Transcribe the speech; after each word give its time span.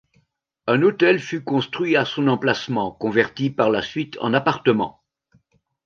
Un 0.65 0.81
hôtel 0.81 1.19
fut 1.19 1.43
construit 1.43 1.95
à 1.95 2.05
son 2.05 2.27
emplacement, 2.27 2.89
converti 2.91 3.51
par 3.51 3.69
la 3.69 3.83
suite 3.83 4.17
en 4.19 4.33
appartements. 4.33 5.03